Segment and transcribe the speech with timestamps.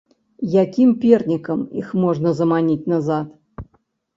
[0.61, 3.69] Якім пернікам іх можна заманіць назад?